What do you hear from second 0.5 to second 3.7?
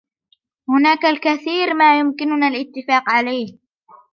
هناك الكثير ما يمكننا الإتفاق عليه.